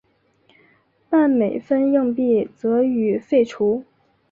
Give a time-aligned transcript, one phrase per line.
[1.11, 3.85] 半美分硬币则予废除。